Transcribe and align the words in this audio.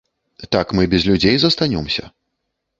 Так 0.55 0.73
мы 0.79 0.87
без 0.95 1.05
людзей 1.11 1.37
застанёмся. 1.45 2.11